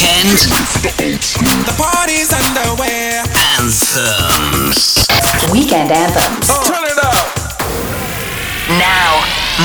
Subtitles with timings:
[0.00, 0.38] Weekend
[1.66, 3.20] The party's underway.
[3.58, 5.06] anthems.
[5.52, 6.48] Weekend anthems.
[6.48, 7.28] Oh, turn it up.
[8.78, 9.20] Now,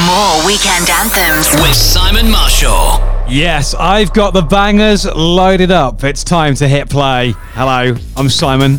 [0.05, 1.53] more weekend anthems.
[1.61, 2.99] With Simon Marshall.
[3.29, 6.03] Yes, I've got the bangers loaded up.
[6.03, 7.33] It's time to hit play.
[7.53, 8.73] Hello, I'm Simon.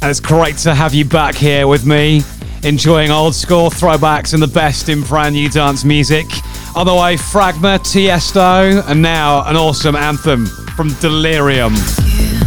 [0.00, 2.22] And it's great to have you back here with me,
[2.62, 6.26] enjoying old school throwbacks and the best in brand new dance music.
[6.76, 11.74] On the way, Fragma, Tiesto, and now an awesome anthem from Delerium.
[11.74, 12.45] Heaven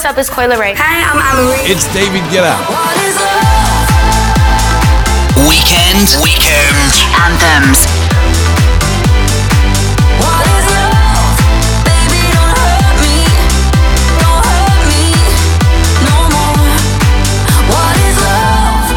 [0.00, 0.16] what's up?
[0.16, 0.72] It's Coi Leray.
[0.80, 1.68] Hi, I'm Anne-Marie.
[1.68, 2.56] It's David Guetta.
[5.44, 6.88] Weekend, weekend.
[7.20, 7.84] Anthems.
[10.24, 11.36] What is love?
[11.84, 13.28] Baby, don't hurt me.
[14.24, 15.04] Don't hurt me
[16.08, 16.72] no more.
[17.68, 18.88] What is love?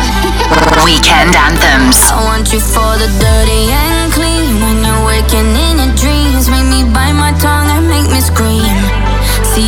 [0.88, 2.00] Weekend anthems.
[2.16, 4.56] I want you for the dirty and clean.
[4.56, 8.83] When you're waking in your dreams, make me bite my tongue and make me scream.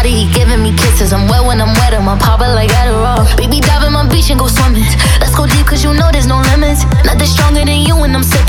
[0.00, 1.12] body, he giving me kisses.
[1.12, 3.24] I'm wet when I'm wet, I'm popping like Adderall.
[3.36, 4.88] Baby, dive in my beach and go swimming.
[5.20, 6.84] Let's go deep, cause you know there's no limits.
[7.04, 8.39] Nothing stronger than you, and I'm sick.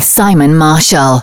[0.00, 1.22] with Simon Marshall.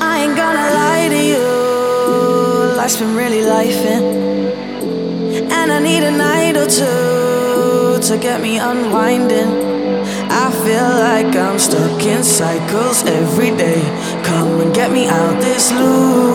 [0.00, 3.80] I ain't gonna lie to you, life's been really life.
[3.94, 4.02] Eh?
[5.58, 9.50] And I need a night or two to get me unwinding.
[10.44, 13.82] I feel like I'm stuck in cycles every day.
[14.22, 16.25] Come and get me out this loop.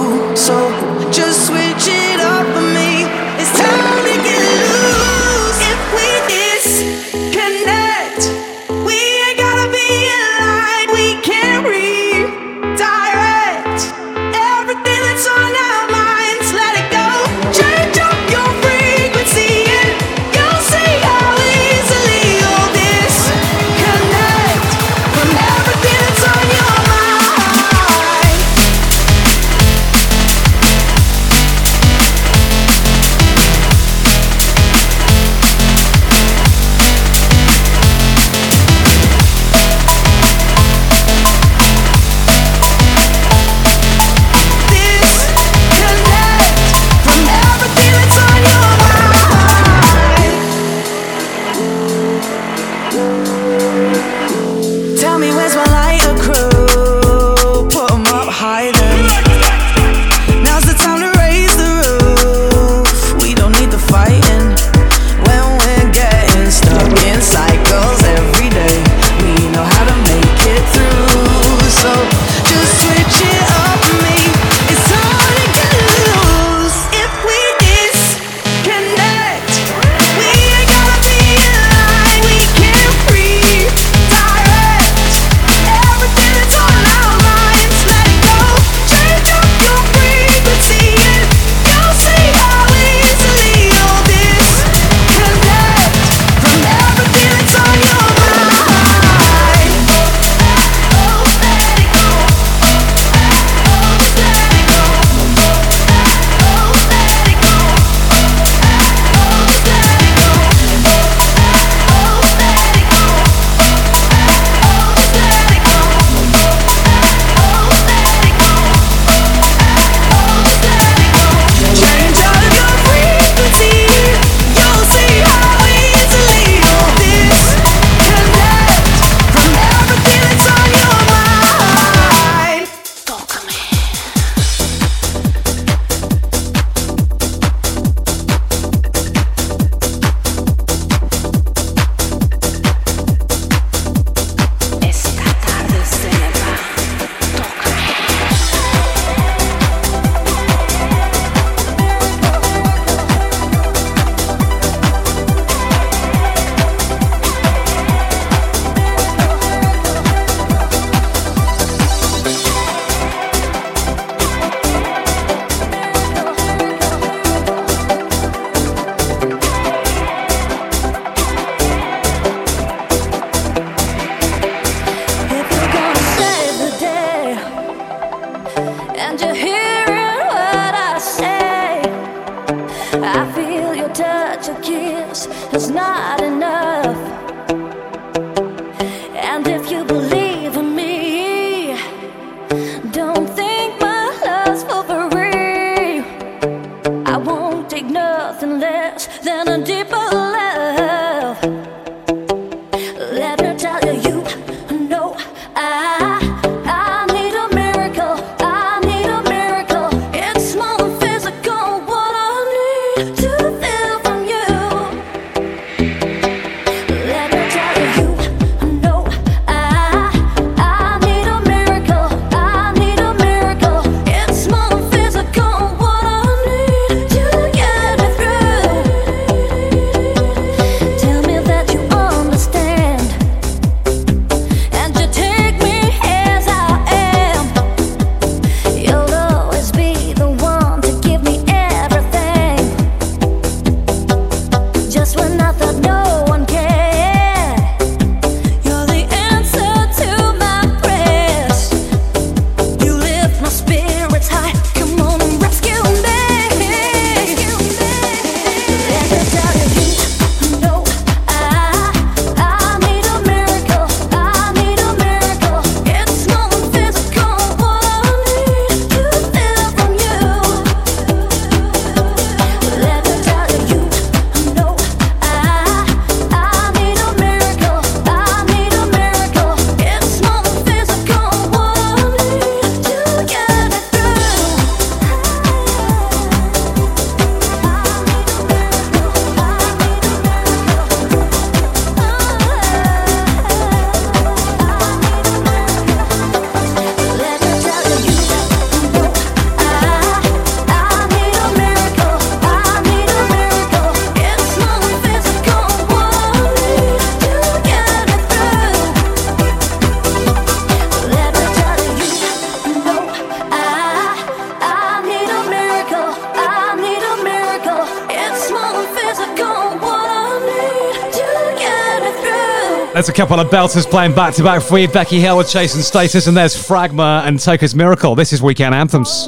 [323.11, 324.87] A couple of belters playing back to back for you.
[324.87, 328.15] Becky Hill with Chase & Status, and there's Fragma and Toca's Miracle.
[328.15, 329.27] This is Weekend Anthems.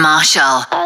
[0.00, 0.79] Marshall.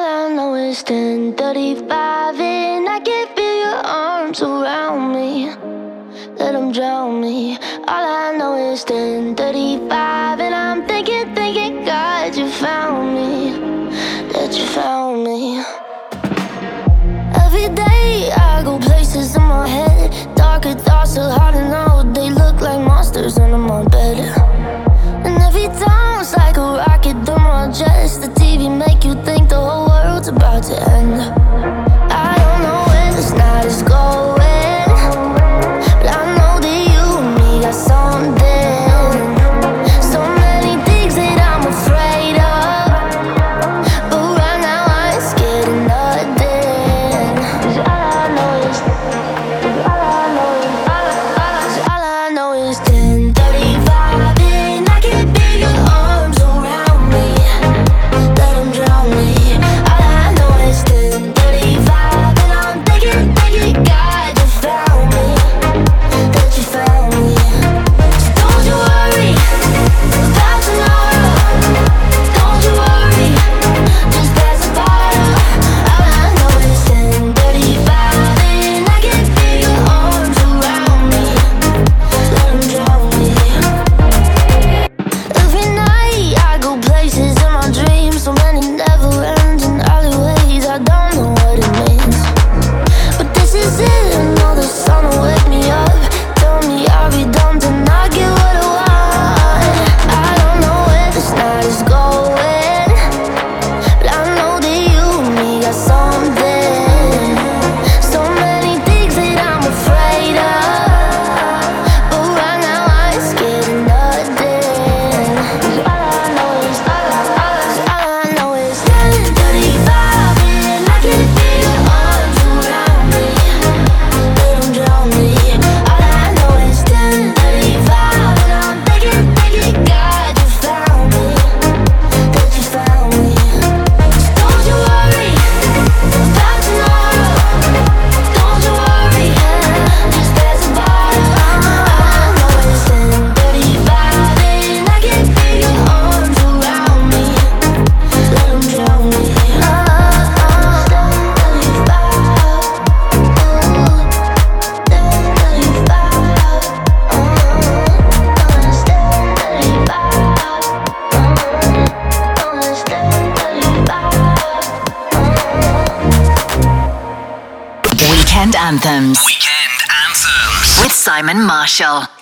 [171.74, 172.13] Marshall.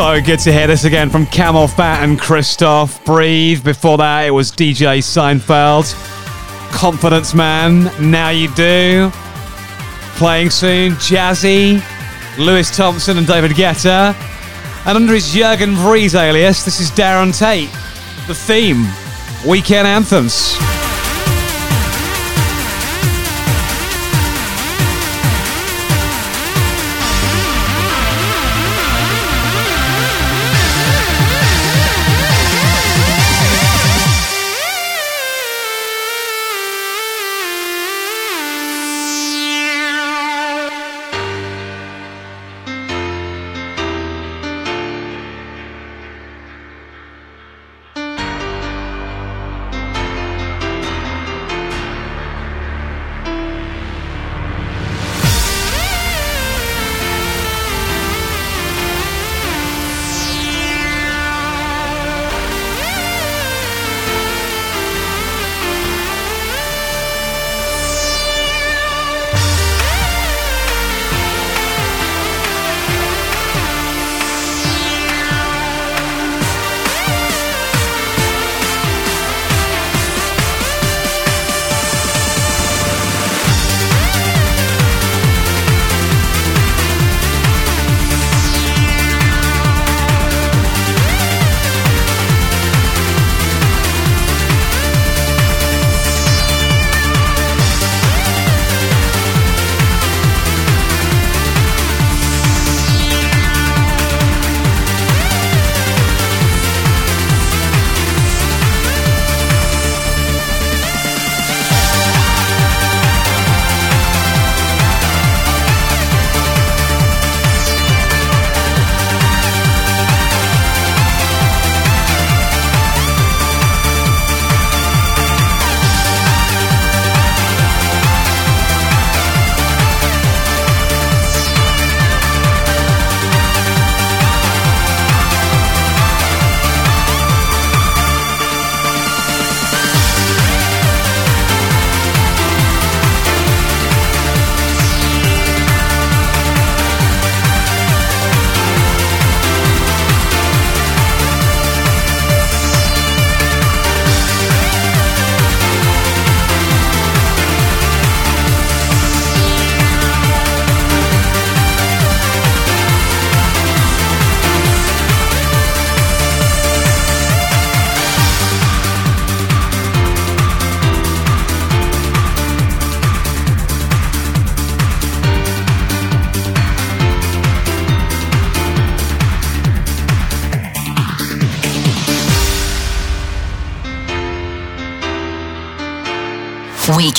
[0.00, 3.04] So good to hear this again from CamelPhat and Cristoph.
[3.04, 3.62] Breathe.
[3.62, 5.92] Before that, it was DJ Seinfeld.
[6.72, 7.92] Confidence Man.
[8.10, 9.10] Now you do.
[10.16, 11.82] Playing soon, Jazzy,
[12.38, 14.14] Lewis Thompson, and David Guetta.
[14.86, 17.70] And under his Jurgen Vries alias, this is Darren Tate.
[18.26, 18.86] The theme
[19.46, 20.56] Weekend Anthems.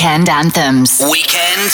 [0.02, 1.00] Weekend Anthems.
[1.12, 1.70] Weekend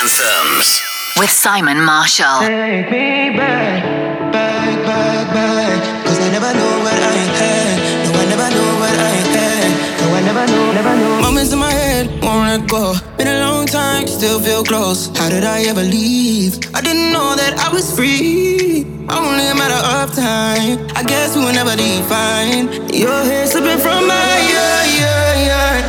[0.00, 0.80] Anthems.
[1.18, 2.40] With Simon Marshall.
[2.40, 6.06] Take me back, back, back, back.
[6.06, 7.76] Cause I never know what I had.
[8.08, 10.00] No, I never know what I had.
[10.00, 11.20] No, I never know, never know.
[11.20, 12.94] Moments in my head, won't let go.
[13.18, 15.14] Been a long time, still feel close.
[15.18, 16.56] How did I ever leave?
[16.74, 18.86] I didn't know that I was free.
[19.10, 20.88] Only a matter of time.
[20.96, 22.72] I guess we will never define.
[22.94, 25.25] Your head slipping from my, yeah, yeah.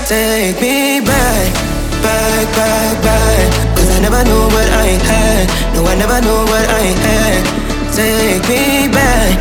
[0.08, 1.52] Take me back,
[2.02, 3.76] back, back, back.
[3.76, 5.52] Cause I never knew what I had.
[5.76, 7.44] No, I never knew what I had.
[7.92, 9.36] Take me back,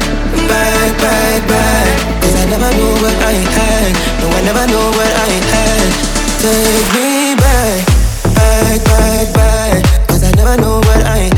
[0.50, 1.86] back, back, back.
[2.20, 3.94] Cause I never knew what I had.
[4.18, 5.86] No, I never knew what I had.
[6.42, 7.86] Take me back,
[8.34, 10.08] back, back, back.
[10.08, 11.35] Cause I never knew what I had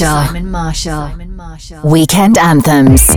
[0.00, 0.26] Marshall.
[0.26, 1.08] Simon Marshall.
[1.08, 1.88] Simon Marshall.
[1.88, 3.14] Weekend Anthems.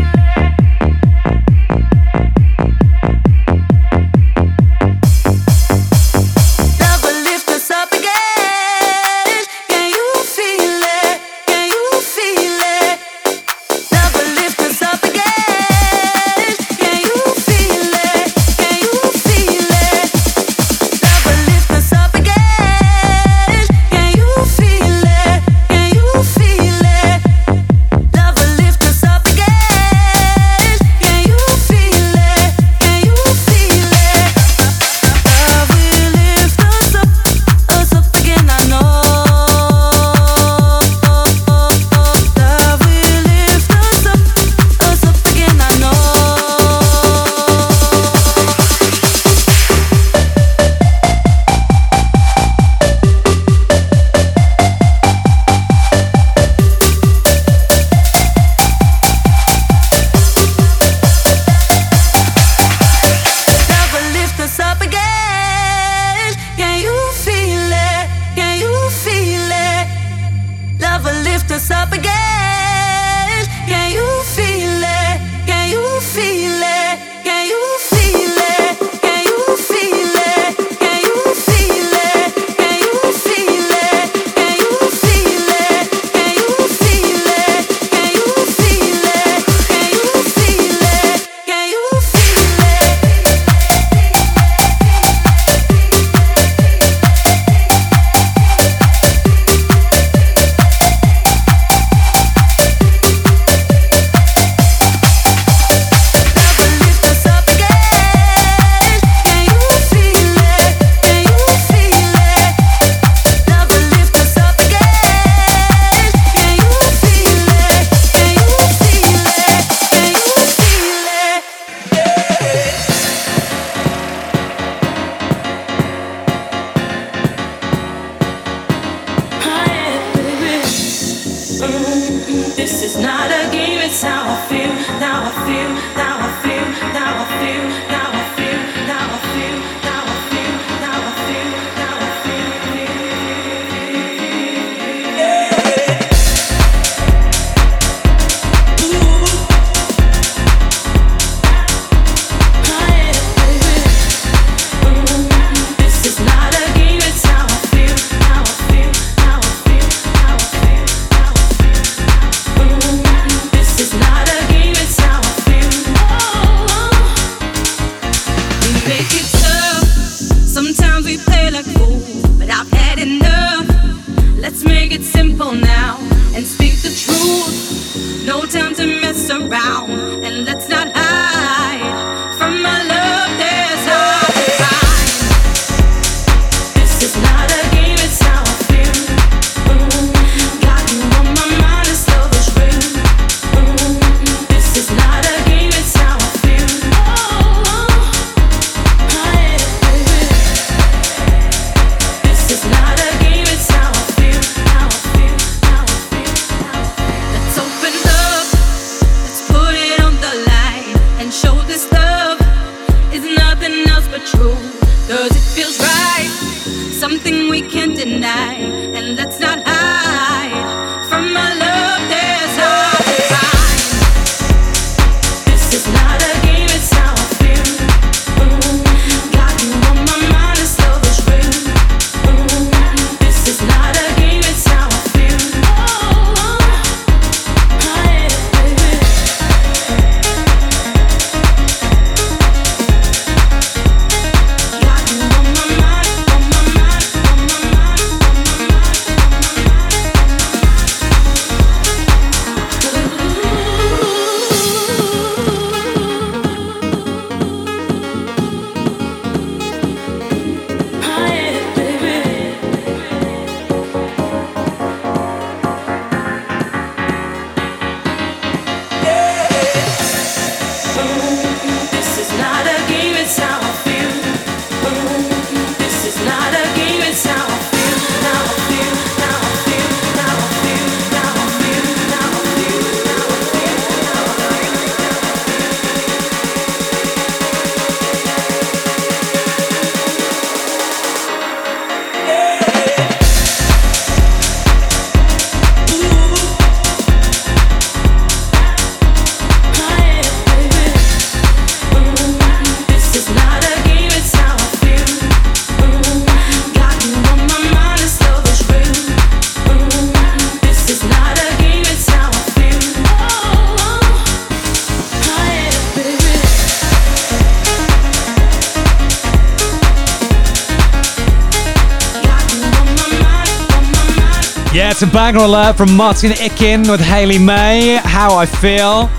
[325.17, 327.95] banger alert from Martin Ikin with Hayley May.
[327.95, 329.09] How I feel.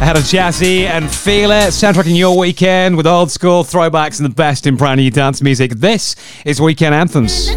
[0.00, 4.32] Ahead of Jazzy and Feel It, soundtracking your weekend with old school throwbacks and the
[4.32, 5.72] best in brand new dance music.
[5.72, 7.48] This is Weekend Anthems.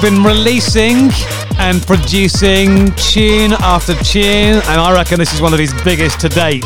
[0.00, 1.10] Been releasing
[1.58, 6.28] and producing tune after tune, and I reckon this is one of his biggest to
[6.28, 6.62] date.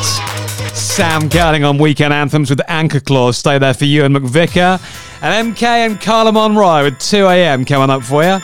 [0.75, 3.37] Sam Girling on Weekend Anthems with Ankerklause.
[3.37, 4.81] Stay there for Ewan McVicar.
[5.23, 7.65] And MK and Carla Monroe with 2 a.m.
[7.65, 8.39] coming up for you.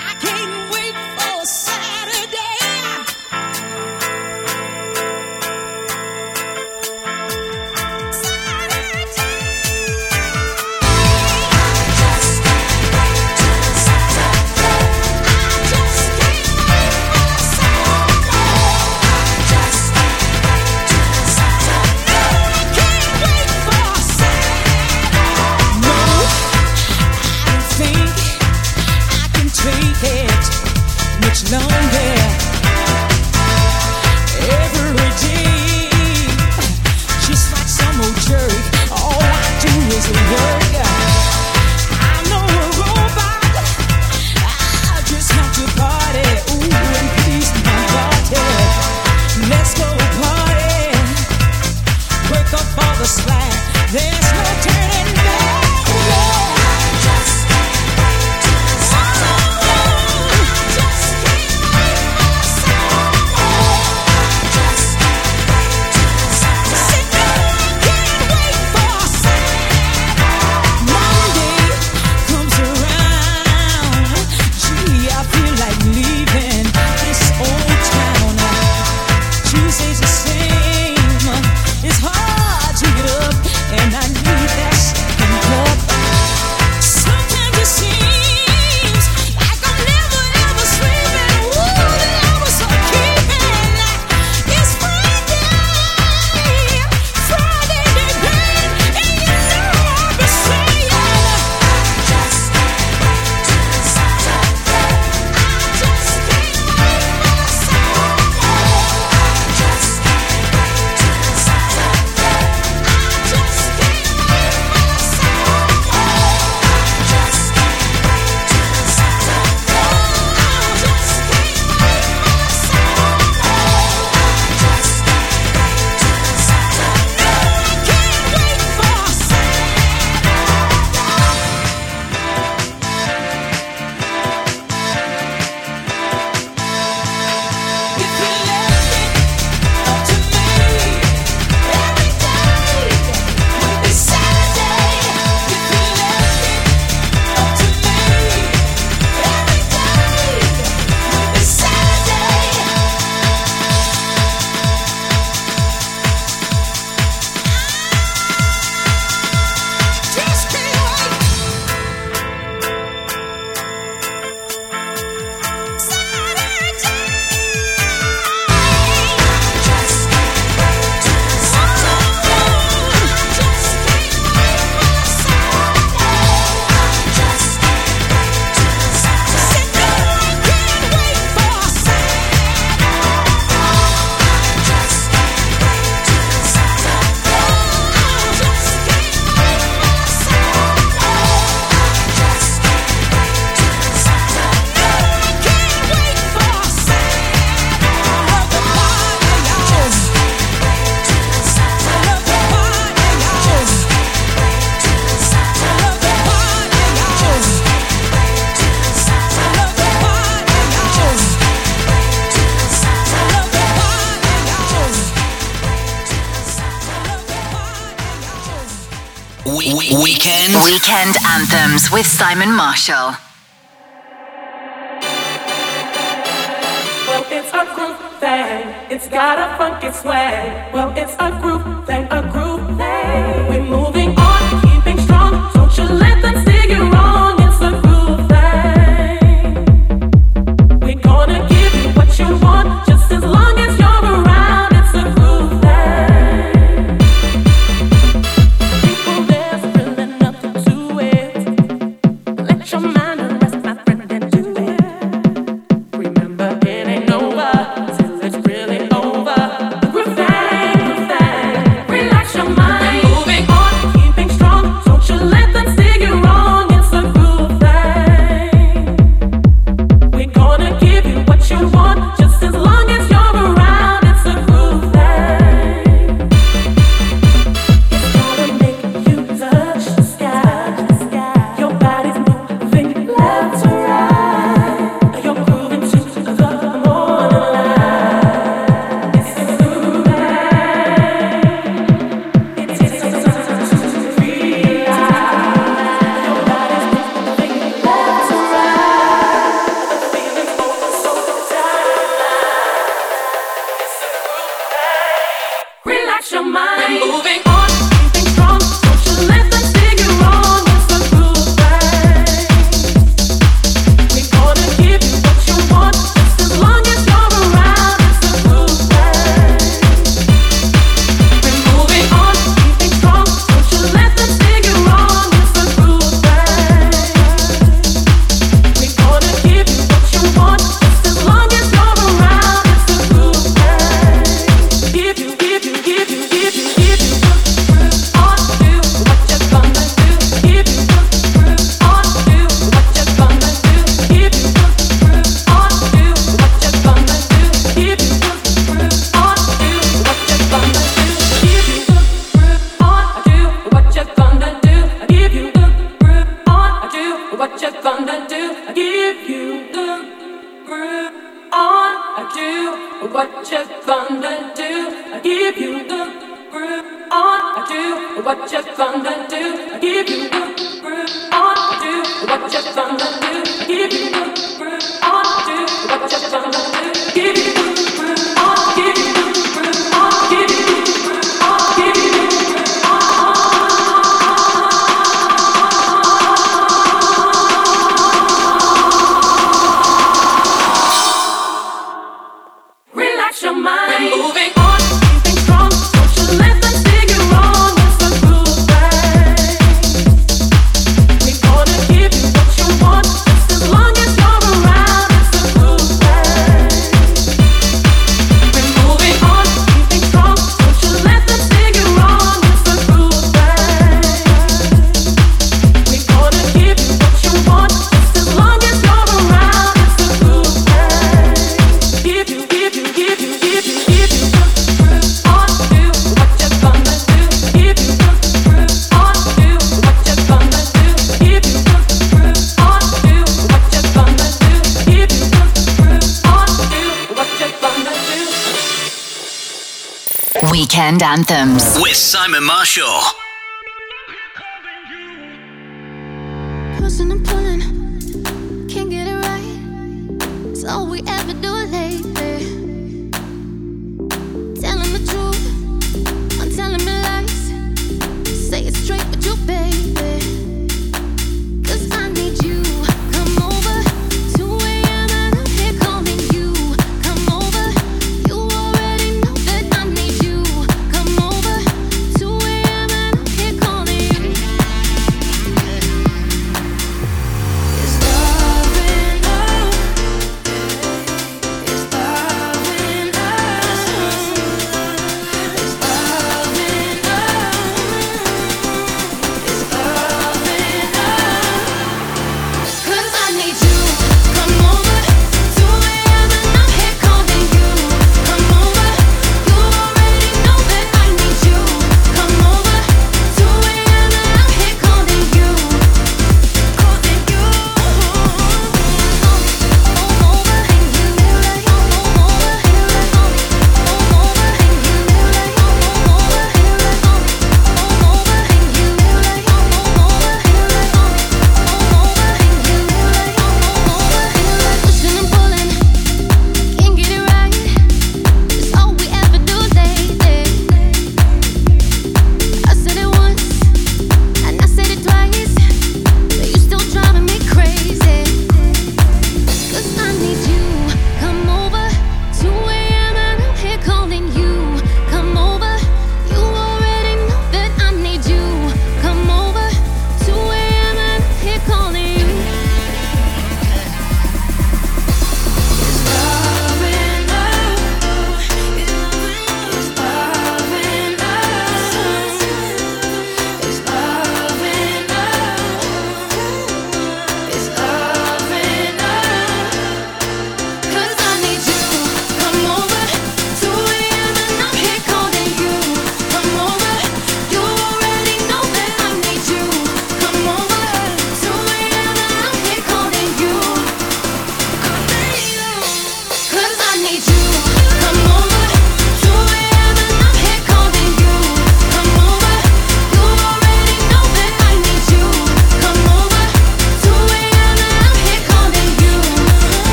[221.93, 223.28] With Simon Marshall.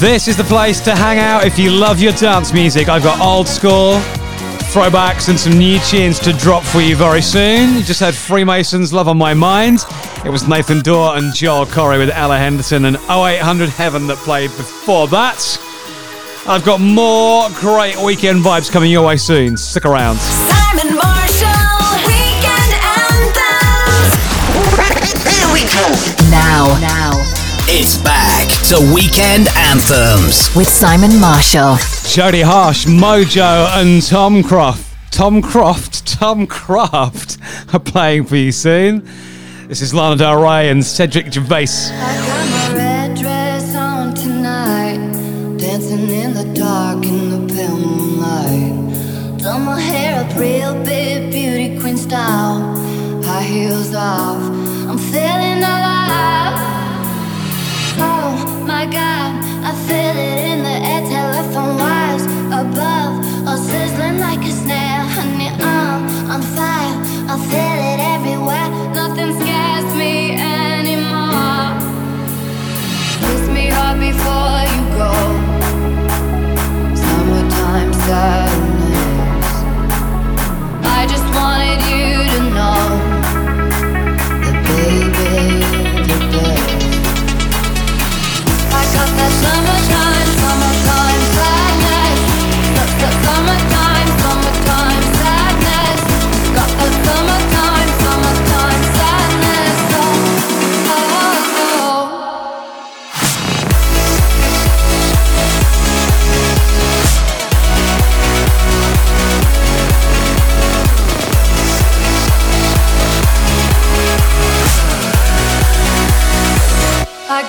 [0.00, 2.88] This is the place to hang out if you love your dance music.
[2.88, 3.98] I've got old school,
[4.72, 7.76] throwbacks, and some new tunes to drop for you very soon.
[7.76, 9.84] You just had Freemasons, Love on My Mind.
[10.24, 14.48] It was Nathan Dawe and Joel Corry with Ella Henderson and 0800 Heaven that played
[14.56, 15.58] before that.
[16.46, 19.58] I've got more great weekend vibes coming your way soon.
[19.58, 20.16] Stick around.
[20.16, 22.72] Simon Marshall, Weekend
[23.04, 24.16] Anthems.
[25.28, 26.30] Here we go.
[26.30, 27.20] Now, now,
[27.68, 30.54] It's back to Weekend Anthems.
[30.54, 31.74] with Simon Marshall.
[32.06, 35.10] Jodie Harsh, Modjo, and Tomcraft.
[35.10, 39.08] Tom Croft, Tomcraft are playing for you soon.
[39.66, 41.90] This is Lana Del Rey and Cedric Gervais.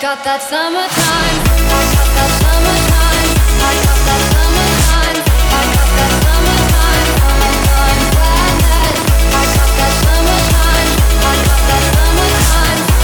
[0.01, 0.89] Got that summertime.
[0.89, 3.37] I got that summertime.
[3.61, 5.21] I got that summertime.
[5.45, 7.05] I got that summertime.
[7.91, 8.49] Summertime.
[9.29, 10.81] I got that summertime.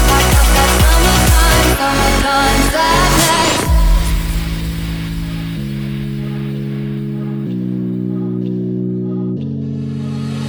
[0.10, 1.70] I got that summertime.
[2.58, 3.06] Summertime.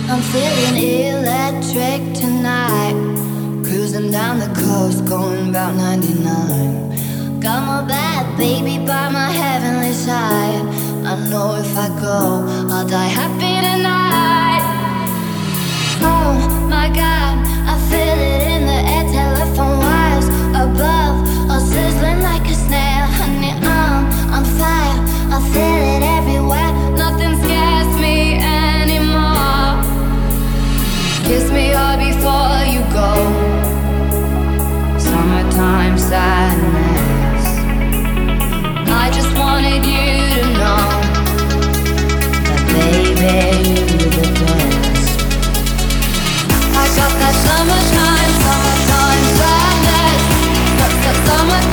[0.08, 0.76] I'm feeling
[1.12, 3.17] electric tonight.
[3.98, 7.40] Cruising down the coast, going about 99.
[7.40, 10.62] Got my bad baby by my heavenly side.
[11.04, 14.62] I know if I go, I'll die happy tonight.
[16.00, 16.38] Oh
[16.70, 22.54] my god, I feel it in the air, telephone wires above, all sizzling like a
[22.54, 23.06] snare.
[23.18, 24.04] Honey, I'm
[24.36, 24.98] on fire.
[25.34, 26.47] I feel it everywhere.
[36.08, 37.44] Sadness.
[38.88, 40.88] I just wanted you to know
[42.48, 43.36] that, baby,
[43.68, 45.20] you're the best.
[46.80, 50.22] I got that summertime, summertime sadness.
[50.78, 51.67] That, that summertime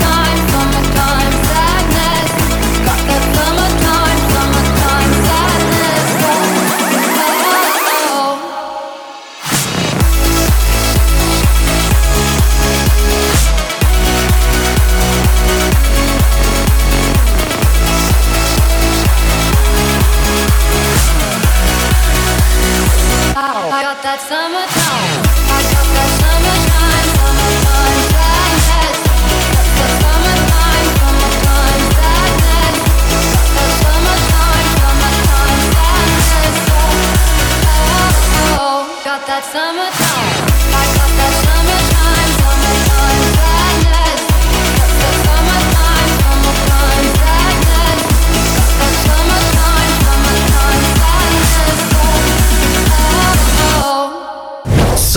[24.18, 25.25] summertime.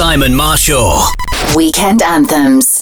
[0.09, 1.03] Simon Marshall.
[1.55, 2.78] Weekend Anthems.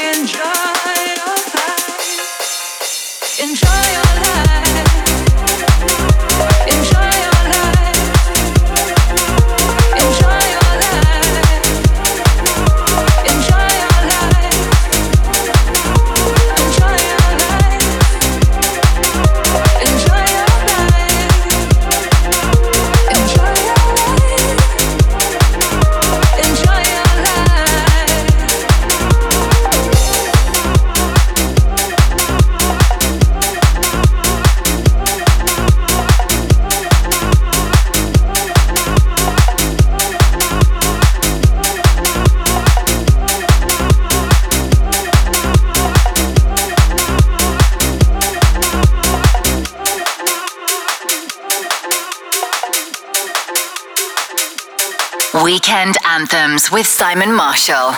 [0.00, 0.73] And just
[56.70, 57.92] with Simon Marshall.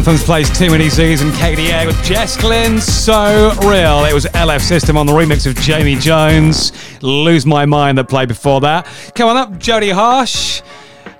[0.00, 2.80] Anthems plays Too Many Zooz and KDA with Jess Glynne.
[2.80, 4.06] So real.
[4.06, 6.72] It was LF System on the remix of Jamie Jones.
[7.02, 8.86] Lose My Mind that played before that.
[9.14, 10.62] Come on up, Jodie Harsh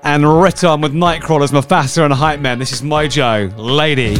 [0.01, 2.57] and Riton with Nightcrawlers, Mufasa and Hypeman.
[2.57, 4.15] This is Modjo, Lady.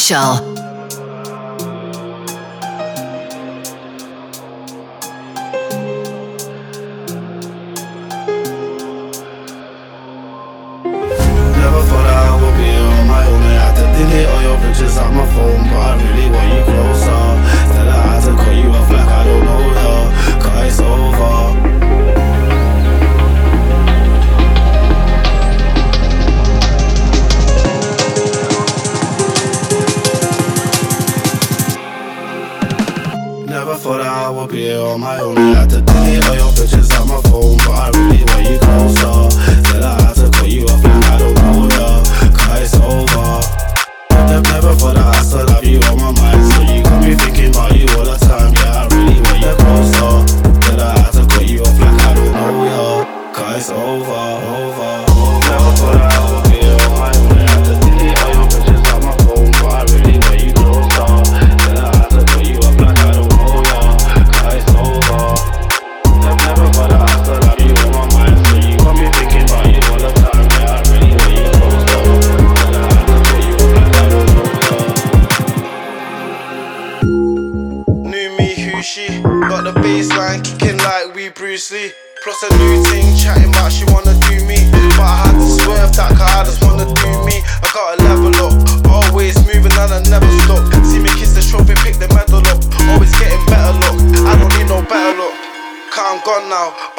[0.00, 0.49] Marshall.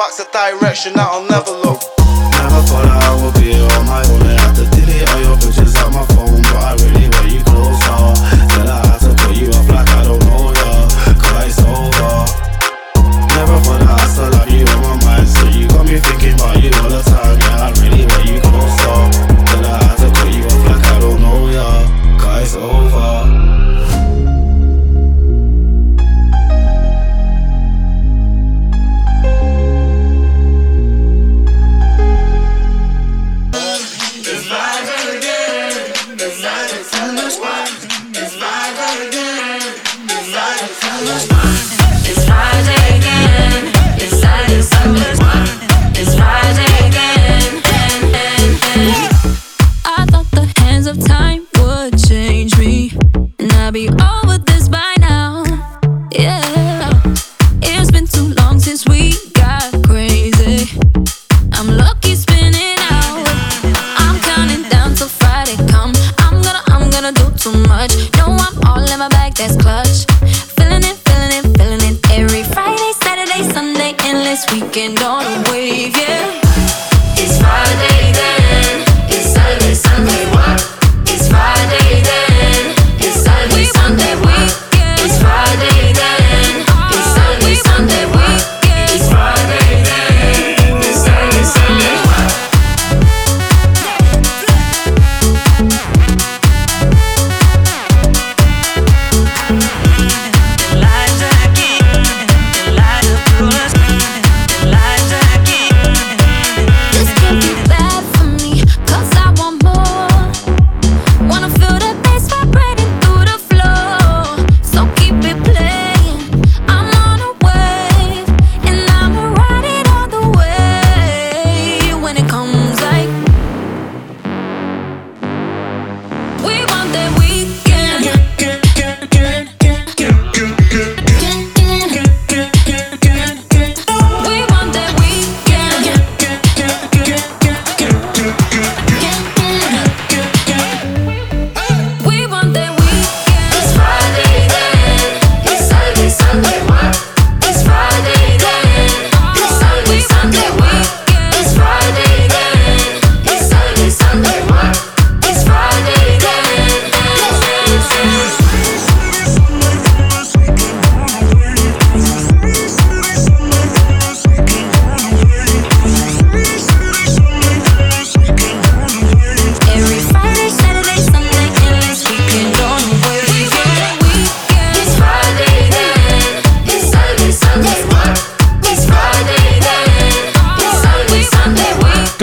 [0.02, 1.71] Bucks a direction that I'll never look.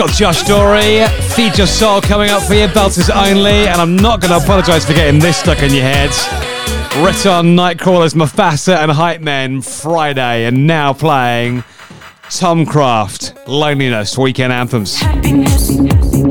[0.06, 1.04] got Josh Dory,
[1.34, 4.86] Feed Your Soul coming up for you, Belters Only, and I'm not going to apologise
[4.86, 6.26] for getting this stuck in your heads.
[7.04, 11.64] Riton Nightcrawlers, Mufasa and Hypeman Friday, and now playing
[12.28, 14.96] Tomcraft, Loneliness, Weekend Anthems.
[14.96, 16.29] Happiness.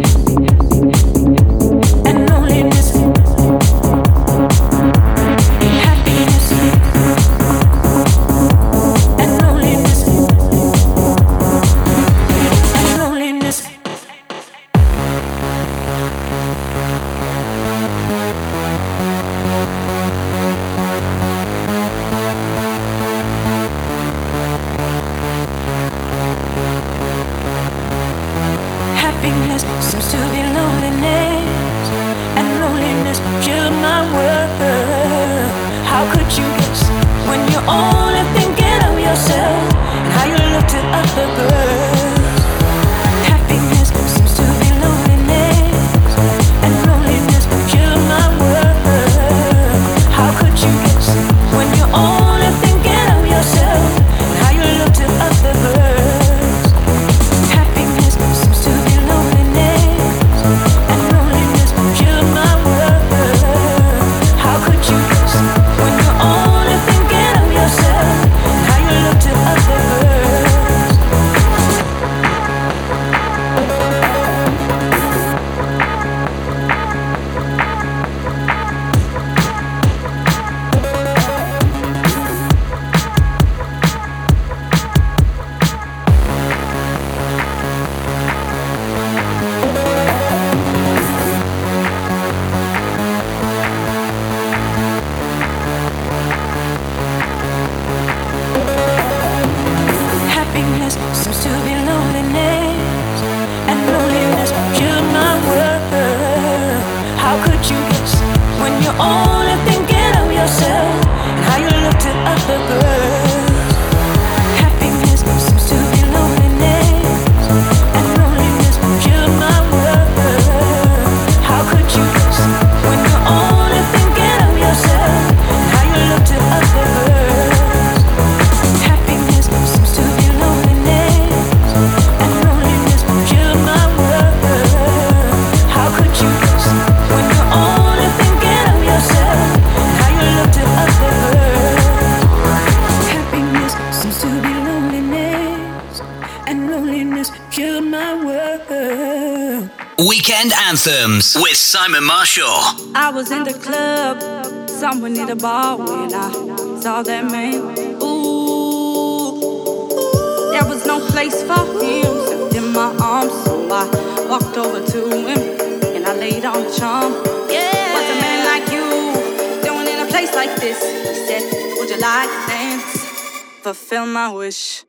[174.51, 174.88] Fulfill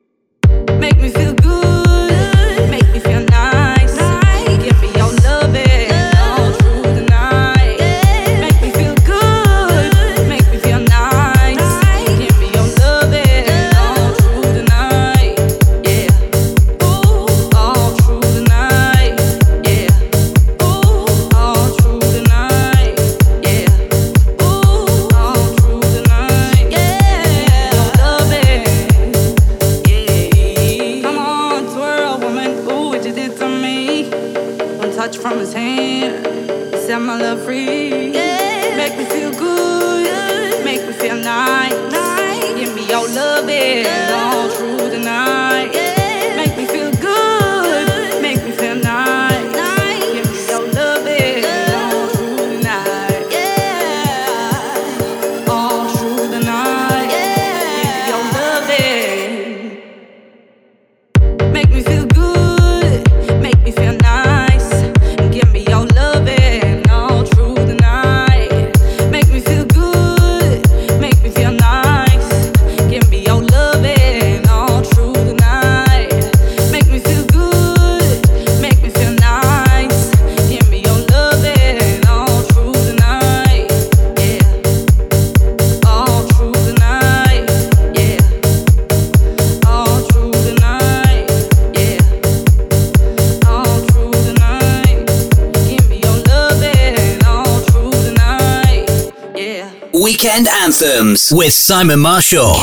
[101.31, 102.55] with Simon Marshall.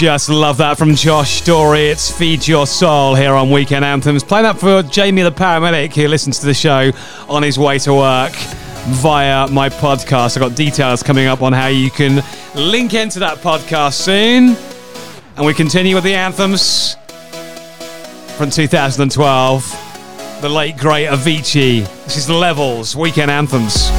[0.00, 1.90] Just love that from Josh Story.
[1.90, 4.24] It's Feed Your Soul here on Weekend Anthems.
[4.24, 6.90] Playing that for Jamie the paramedic who listens to the show
[7.28, 8.32] on his way to work
[9.02, 10.38] via my podcast.
[10.38, 12.24] I've got details coming up on how you can
[12.54, 14.56] link into that podcast soon.
[15.36, 16.96] And we continue with the anthems
[18.38, 20.38] from 2012.
[20.40, 21.84] The late great Avicii.
[22.04, 23.90] This is Levels Weekend Anthems.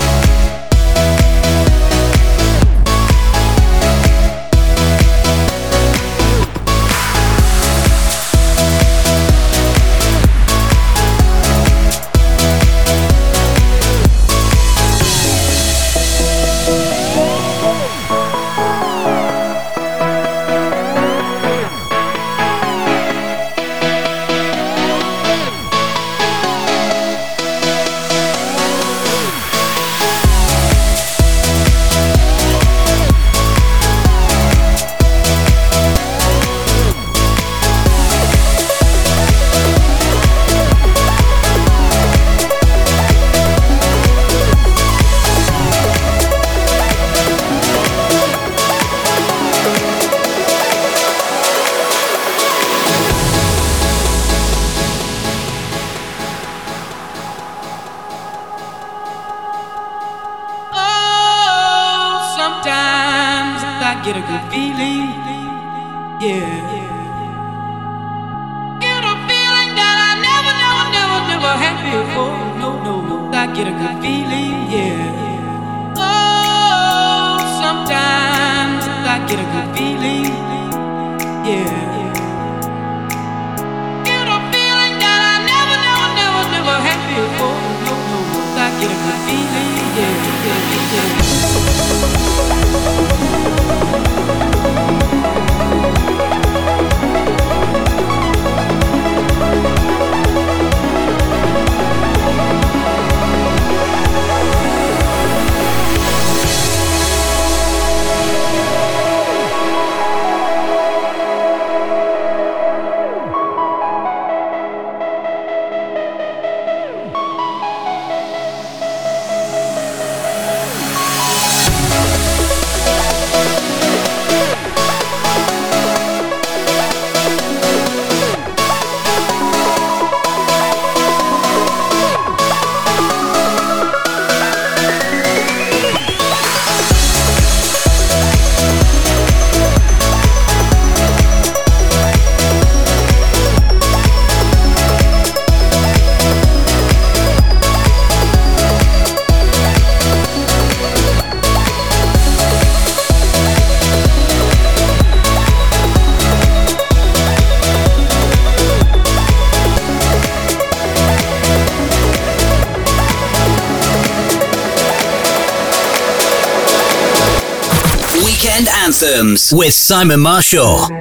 [169.31, 171.00] With Simon Marshall.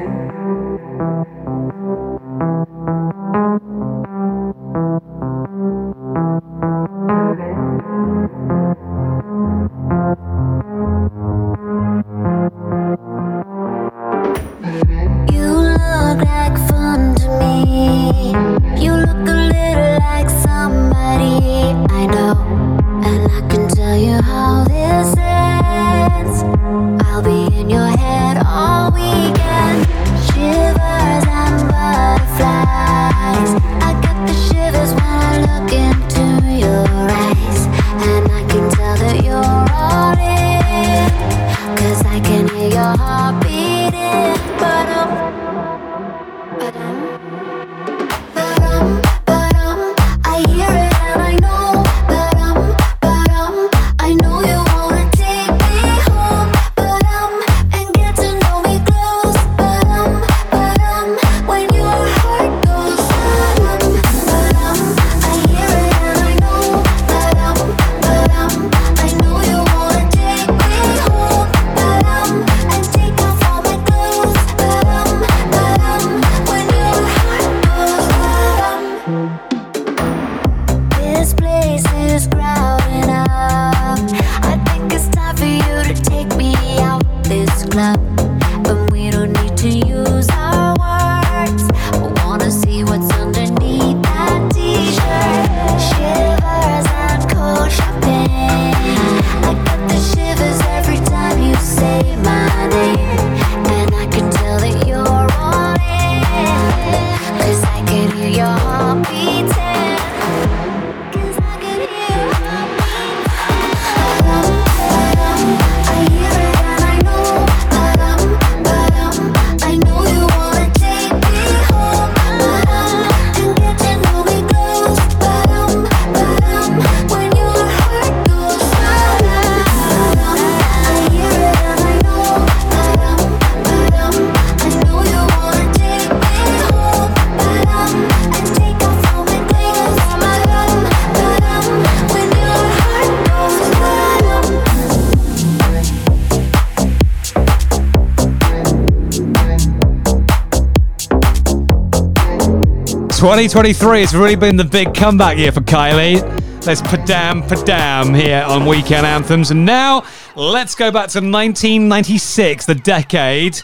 [153.21, 156.23] 2023 has really been the big comeback year for Kylie.
[156.63, 159.51] There's Padam Padam here on Weekend Anthems.
[159.51, 160.05] And now
[160.37, 163.61] let's go back to 1996, the decade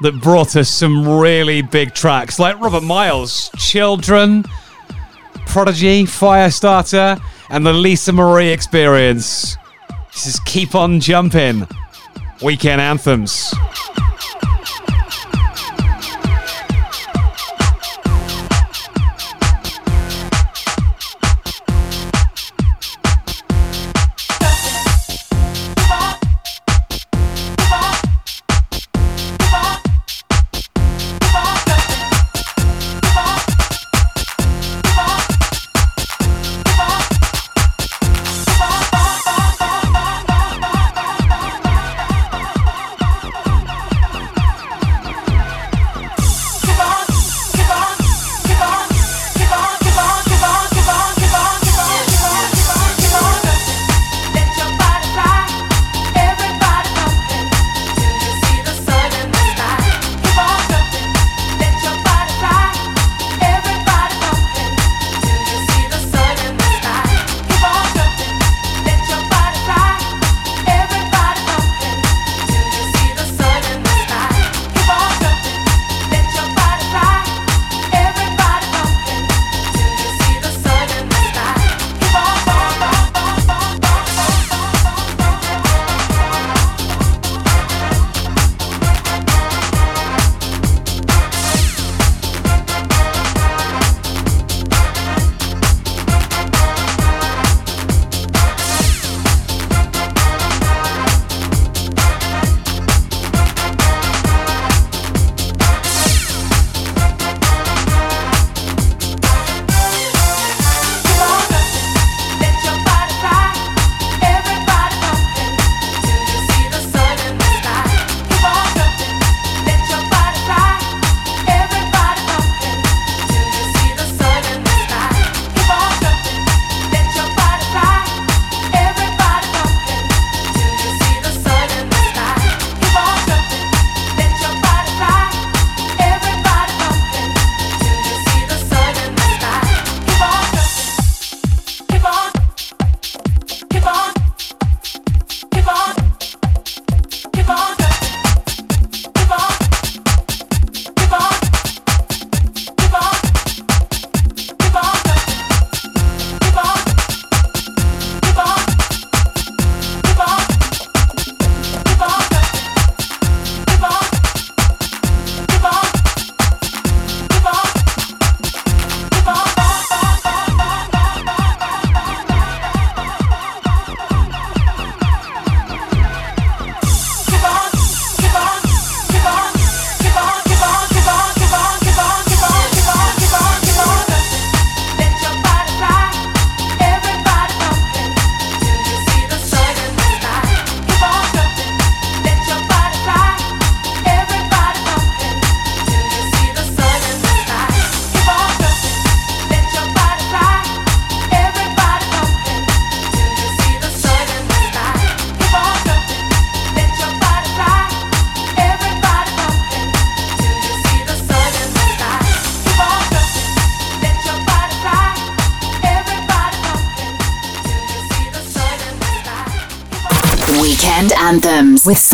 [0.00, 4.42] that brought us some really big tracks like Robert Miles, Children,
[5.48, 7.20] Prodigy, Firestarter,
[7.50, 9.58] and the Lisa Marie Experience.
[10.14, 11.68] This is Keep On Jumping,
[12.40, 13.52] Weekend Anthems.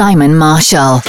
[0.01, 1.03] Simon Marshall.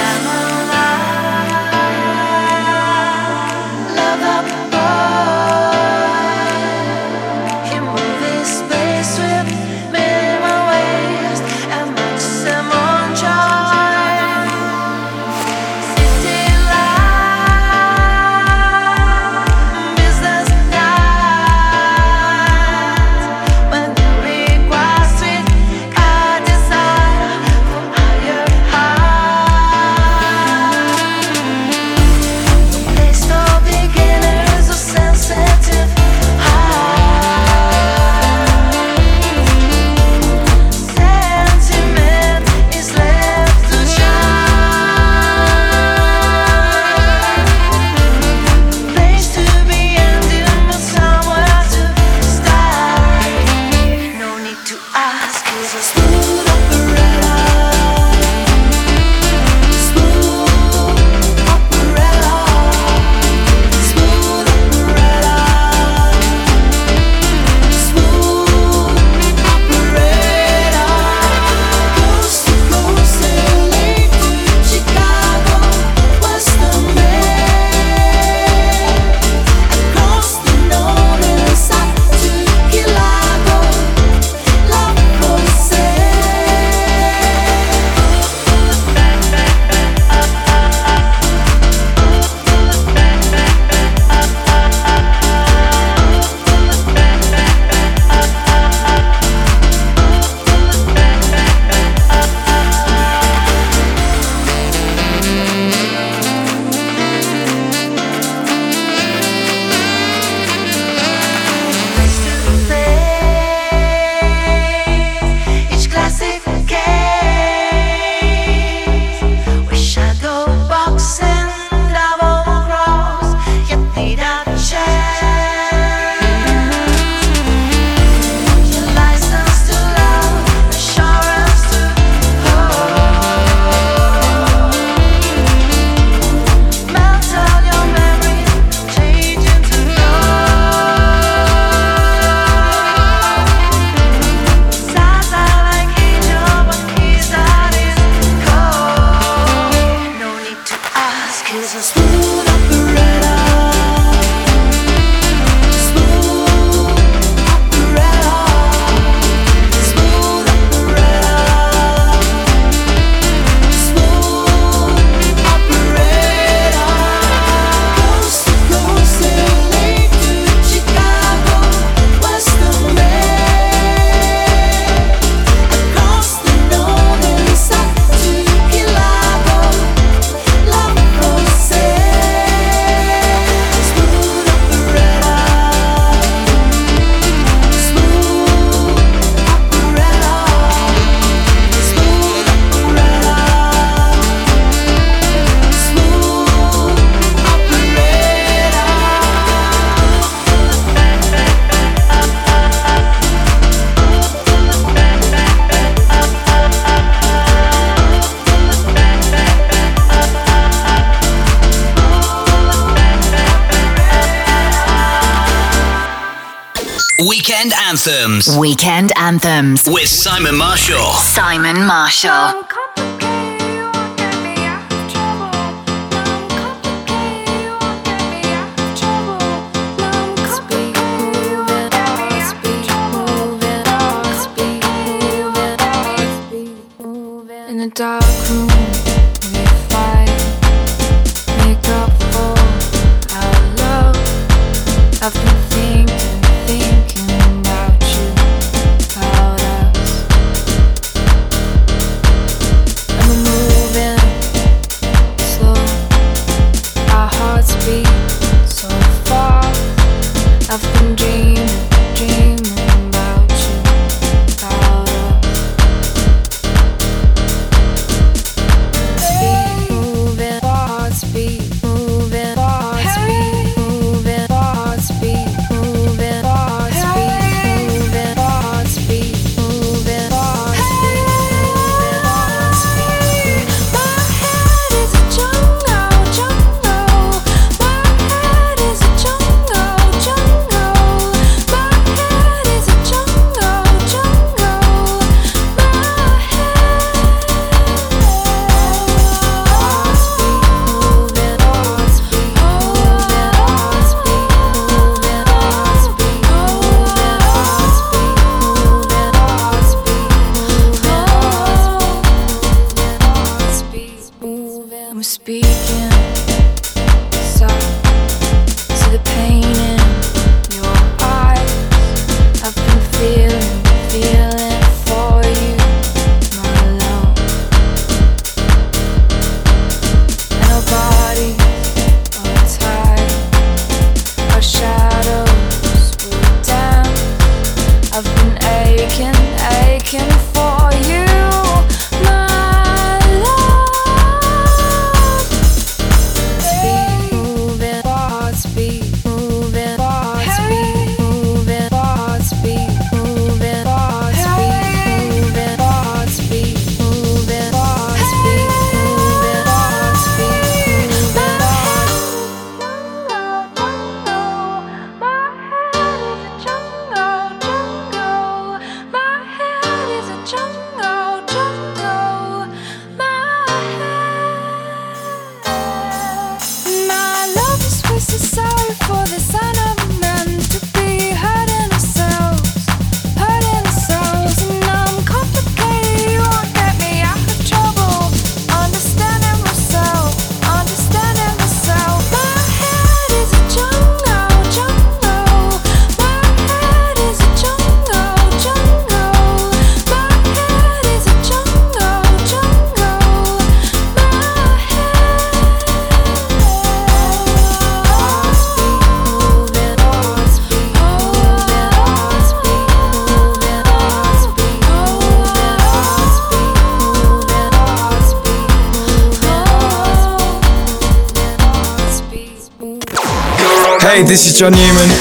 [424.31, 425.11] die synoniemen.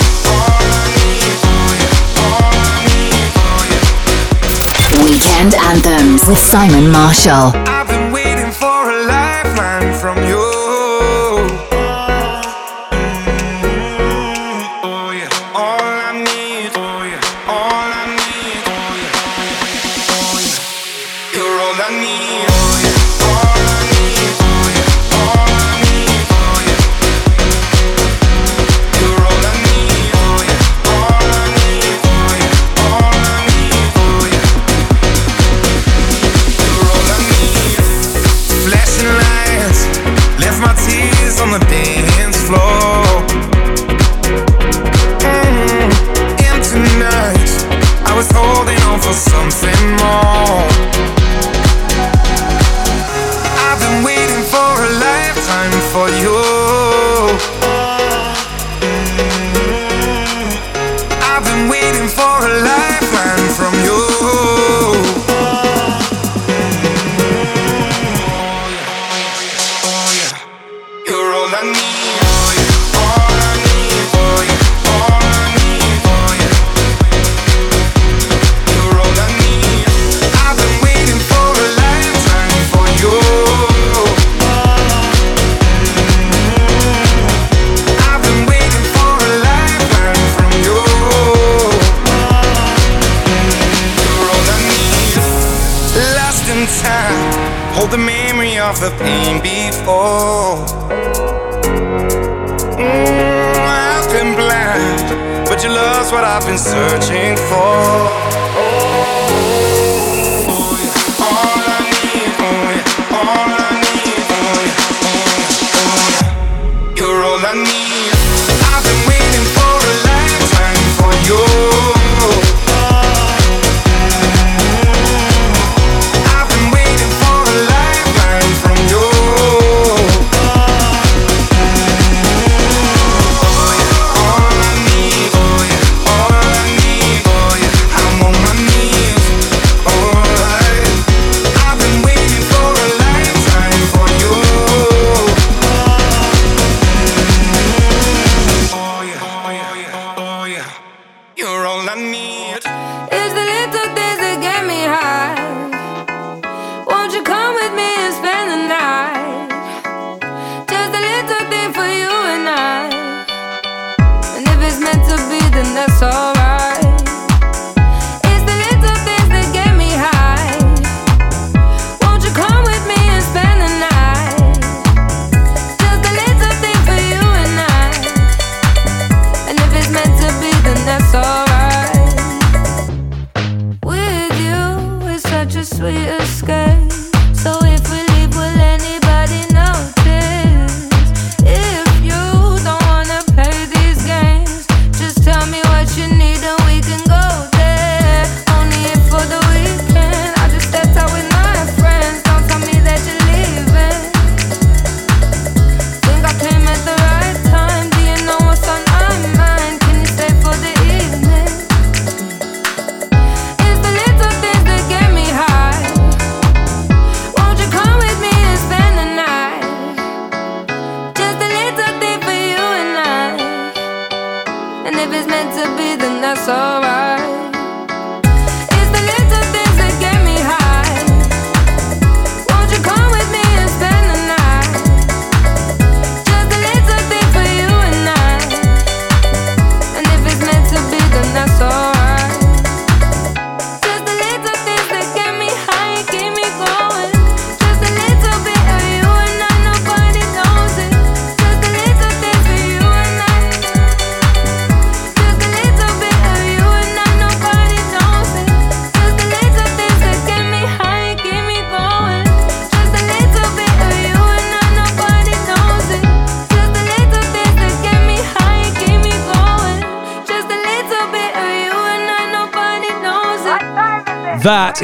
[5.05, 7.70] Weekend Anthems with Simon Marshall.
[98.81, 100.65] for pain before.
[102.81, 108.30] Mm, I've been blind, but your love's what I've been searching for.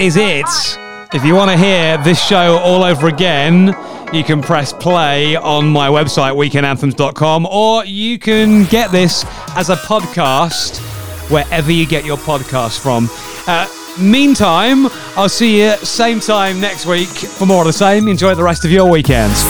[0.07, 0.47] is it.
[1.13, 3.75] If you want to hear this show all over again,
[4.13, 9.25] you can press play on my website, weekendanthems.com, or you can get this
[9.57, 10.79] as a podcast
[11.29, 13.09] wherever you get your podcast from.
[13.49, 13.67] Uh,
[14.01, 18.07] meantime, I'll see you same time next week for more of the same.
[18.07, 19.43] Enjoy the rest of your weekends.